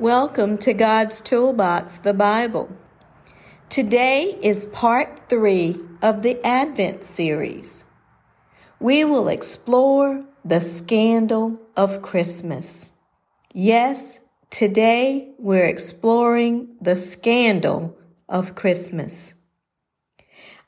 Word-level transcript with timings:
Welcome 0.00 0.56
to 0.60 0.72
God's 0.72 1.20
Toolbox, 1.20 1.98
the 1.98 2.14
Bible. 2.14 2.74
Today 3.68 4.38
is 4.40 4.64
part 4.64 5.28
three 5.28 5.78
of 6.00 6.22
the 6.22 6.42
Advent 6.42 7.04
series. 7.04 7.84
We 8.78 9.04
will 9.04 9.28
explore 9.28 10.24
the 10.42 10.62
scandal 10.62 11.60
of 11.76 12.00
Christmas. 12.00 12.92
Yes, 13.52 14.20
today 14.48 15.34
we're 15.36 15.66
exploring 15.66 16.76
the 16.80 16.96
scandal 16.96 17.98
of 18.26 18.54
Christmas. 18.54 19.34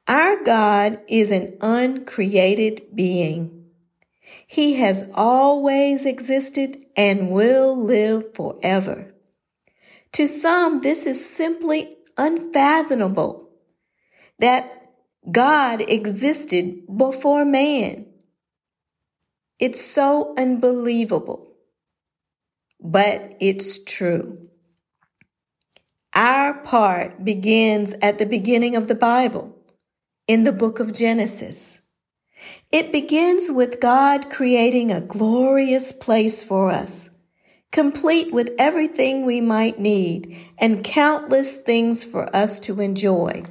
Our 0.07 0.45
God 0.45 1.01
is 1.09 1.31
an 1.31 1.57
uncreated 1.63 2.95
being. 2.95 3.65
He 4.47 4.75
has 4.75 5.11
always 5.15 6.05
existed 6.05 6.85
and 6.95 7.31
will 7.31 7.75
live 7.75 8.35
forever. 8.35 9.12
To 10.15 10.27
some, 10.27 10.83
this 10.83 11.07
is 11.07 11.25
simply 11.25 11.97
unfathomable 12.19 13.49
that 14.39 14.91
God 15.31 15.81
existed 15.89 16.83
before 16.95 17.45
man. 17.45 18.07
It's 19.59 19.81
so 19.81 20.35
unbelievable, 20.37 21.55
but 22.81 23.37
it's 23.41 23.83
true. 23.83 24.51
Our 26.15 26.55
part 26.63 27.25
begins 27.25 27.95
at 28.03 28.19
the 28.19 28.27
beginning 28.27 28.77
of 28.77 28.89
the 28.89 28.95
Bible 28.95 29.57
in 30.29 30.45
the 30.45 30.53
book 30.53 30.79
of 30.79 30.93
Genesis. 30.93 31.83
It 32.71 32.93
begins 32.93 33.51
with 33.51 33.81
God 33.81 34.29
creating 34.29 34.91
a 34.91 35.01
glorious 35.01 35.93
place 35.93 36.43
for 36.43 36.71
us 36.71 37.12
complete 37.73 38.33
with 38.33 38.51
everything 38.59 39.25
we 39.25 39.41
might 39.41 39.79
need 39.79 40.39
and 40.59 40.85
countless 40.85 41.61
things 41.63 42.05
for 42.05 42.35
us 42.37 42.61
to 42.61 42.81
enjoy. 42.81 43.43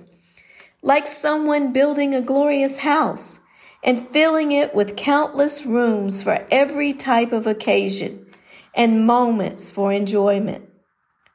Like 0.84 1.08
someone 1.08 1.74
building 1.74 2.14
a 2.14 2.22
glorious 2.22 2.78
house 2.78 3.40
and 3.84 4.08
filling 4.10 4.52
it 4.52 4.76
with 4.76 4.96
countless 4.96 5.66
rooms 5.66 6.22
for 6.22 6.48
every 6.52 6.94
type 6.94 7.32
of 7.32 7.48
occasion 7.48 8.28
and 8.76 9.06
moments 9.06 9.72
for 9.72 9.92
enjoyment. 9.92 10.70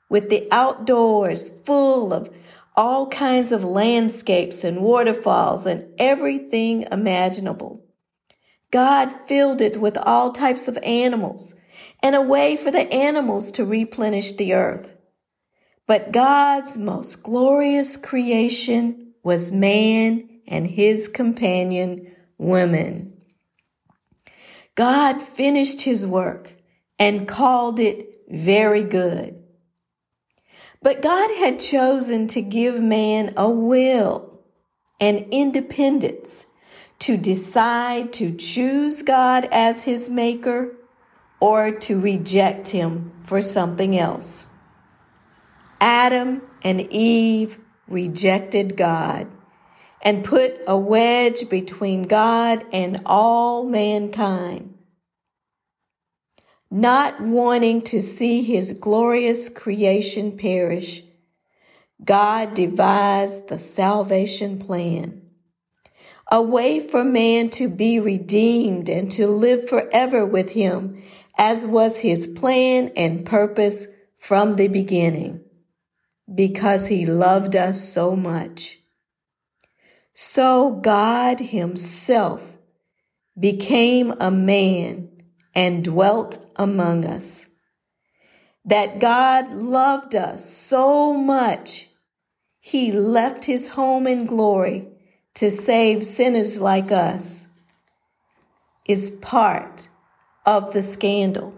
With 0.09 0.31
the 0.31 0.47
outdoors 0.53 1.51
full 1.51 2.13
of 2.13 2.31
all 2.77 3.09
kinds 3.09 3.51
of 3.51 3.65
landscapes 3.65 4.63
and 4.63 4.81
waterfalls 4.81 5.67
and 5.67 5.85
everything 5.99 6.85
imaginable. 6.93 7.83
God 8.71 9.11
filled 9.11 9.61
it 9.61 9.79
with 9.79 9.97
all 9.97 10.31
types 10.31 10.69
of 10.69 10.79
animals 10.85 11.55
and 12.03 12.15
a 12.15 12.23
way 12.23 12.57
for 12.57 12.71
the 12.71 12.93
animals 12.93 13.53
to 13.53 13.65
replenish 13.65 14.33
the 14.33 14.55
earth. 14.55 14.97
But 15.87 16.13
God's 16.13 16.77
most 16.77 17.23
glorious 17.23 17.97
creation 17.97 19.15
was 19.23 19.53
man 19.53 20.29
and 20.47 20.67
his 20.67 21.09
companion, 21.09 22.15
woman. 22.39 23.13
God 24.75 25.23
finished 25.23 25.83
his 25.83 26.07
work 26.07 26.55
and 26.99 27.27
called 27.27 27.79
it 27.79 28.17
very 28.29 28.83
good. 28.83 29.43
But 30.83 31.03
God 31.03 31.31
had 31.39 31.59
chosen 31.59 32.29
to 32.29 32.43
give 32.43 32.81
man 32.81 33.33
a 33.37 33.51
will 33.51 34.41
and 35.01 35.27
independence 35.31 36.47
to 37.01 37.17
decide 37.17 38.13
to 38.15 38.35
choose 38.35 39.03
God 39.03 39.49
as 39.51 39.85
his 39.85 40.09
maker 40.09 40.75
or 41.41 41.71
to 41.71 42.01
reject 42.01 42.69
him 42.69 43.13
for 43.25 43.43
something 43.43 43.99
else. 43.99 44.49
Adam 45.81 46.43
and 46.63 46.81
Eve 46.93 47.59
rejected 47.87 48.77
God 48.77 49.29
and 50.03 50.25
put 50.25 50.61
a 50.67 50.79
wedge 50.79 51.49
between 51.49 52.05
God 52.05 52.65
and 52.73 53.03
all 53.05 53.65
mankind. 53.65 54.75
Not 56.71 57.21
wanting 57.21 57.83
to 57.83 58.03
see 58.03 58.43
his 58.43 58.73
glorious 58.73 59.49
creation 59.49 60.37
perish, 60.37 61.03
God 62.05 62.55
devised 62.55 63.49
the 63.49 63.59
salvation 63.59 64.59
plan. 64.59 65.23
A 66.31 66.43
way 66.43 66.81
for 66.81 67.05
man 67.05 67.51
to 67.51 67.69
be 67.69 68.01
redeemed 68.01 68.89
and 68.89 69.11
to 69.13 69.29
live 69.29 69.69
forever 69.69 70.27
with 70.27 70.51
him 70.51 71.03
as 71.37 71.67
was 71.67 71.99
his 71.99 72.27
plan 72.27 72.91
and 72.97 73.27
purpose 73.27 73.87
from 74.17 74.57
the 74.57 74.69
beginning, 74.69 75.41
because 76.35 76.89
he 76.89 77.07
loved 77.07 77.55
us 77.55 77.81
so 77.81 78.17
much. 78.17 78.81
So 80.15 80.73
God 80.73 81.41
himself 81.41 82.57
became 83.39 84.15
a 84.19 84.31
man 84.31 85.11
and 85.55 85.85
dwelt 85.85 86.47
among 86.57 87.05
us. 87.05 87.49
That 88.65 88.99
God 88.99 89.53
loved 89.53 90.15
us 90.15 90.49
so 90.49 91.13
much, 91.13 91.89
he 92.59 92.91
left 92.91 93.45
his 93.45 93.69
home 93.69 94.07
in 94.07 94.27
glory 94.27 94.89
to 95.35 95.51
save 95.51 96.05
sinners 96.05 96.59
like 96.61 96.91
us, 96.91 97.49
is 98.89 99.11
part 99.11 99.89
of 100.47 100.73
the 100.73 100.83
scandal. 100.83 101.53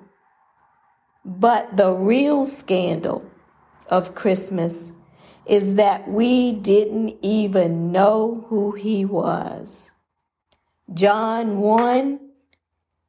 But 1.24 1.76
the 1.76 1.92
real 1.92 2.46
scandal 2.46 3.30
of 3.88 4.14
Christmas 4.14 4.94
is 5.44 5.74
that 5.74 6.08
we 6.08 6.52
didn't 6.52 7.16
even 7.22 7.92
know 7.92 8.46
who 8.48 8.72
he 8.72 9.04
was. 9.04 9.92
John 10.92 11.58
1, 11.58 12.20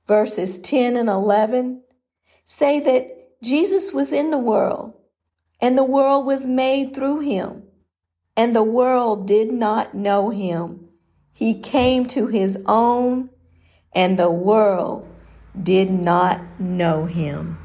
verses 0.05 0.59
10 0.59 0.97
and 0.97 1.09
11 1.09 1.81
say 2.43 2.79
that 2.79 3.41
Jesus 3.41 3.93
was 3.93 4.11
in 4.11 4.31
the 4.31 4.37
world, 4.37 4.93
and 5.61 5.77
the 5.77 5.83
world 5.83 6.25
was 6.25 6.45
made 6.45 6.93
through 6.93 7.19
him, 7.19 7.63
and 8.35 8.53
the 8.55 8.63
world 8.63 9.27
did 9.27 9.51
not 9.51 9.93
know 9.93 10.29
him. 10.29 10.89
He 11.31 11.57
came 11.57 12.05
to 12.07 12.27
his 12.27 12.57
own, 12.65 13.29
and 13.93 14.19
the 14.19 14.31
world 14.31 15.08
did 15.61 15.91
not 15.91 16.41
know 16.59 17.05
him. 17.05 17.57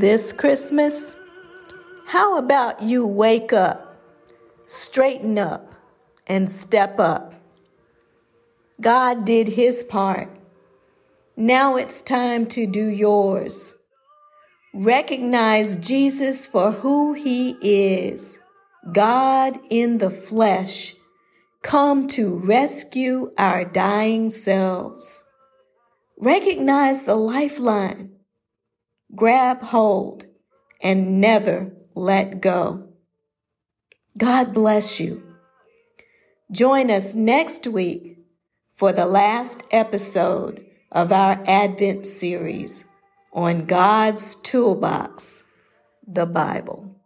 This 0.00 0.32
Christmas, 0.32 1.18
how 2.06 2.38
about 2.38 2.80
you 2.80 3.06
wake 3.06 3.52
up, 3.52 4.00
straighten 4.64 5.36
up, 5.36 5.74
and 6.26 6.48
step 6.48 6.98
up? 6.98 7.34
God 8.80 9.26
did 9.26 9.46
his 9.46 9.84
part. 9.84 10.30
Now 11.36 11.76
it's 11.76 12.00
time 12.00 12.46
to 12.46 12.66
do 12.66 12.86
yours. 12.86 13.76
Recognize 14.72 15.76
Jesus 15.76 16.46
for 16.46 16.72
who 16.72 17.12
he 17.12 17.58
is 17.60 18.40
God 18.92 19.60
in 19.68 19.98
the 19.98 20.08
flesh, 20.08 20.94
come 21.60 22.08
to 22.08 22.38
rescue 22.38 23.32
our 23.36 23.66
dying 23.66 24.30
selves. 24.30 25.24
Recognize 26.16 27.02
the 27.02 27.16
lifeline 27.16 28.12
grab 29.14 29.62
hold, 29.62 30.24
and 30.82 31.20
never 31.20 31.72
let 31.94 32.40
go. 32.40 32.88
God 34.16 34.52
bless 34.52 35.00
you. 35.00 35.22
Join 36.50 36.90
us 36.90 37.14
next 37.14 37.66
week 37.66 38.18
for 38.74 38.92
the 38.92 39.06
last 39.06 39.62
episode 39.70 40.64
of 40.90 41.12
our 41.12 41.42
Advent 41.46 42.06
series 42.06 42.86
on 43.32 43.66
God's 43.66 44.34
Toolbox, 44.36 45.44
the 46.06 46.26
Bible. 46.26 46.99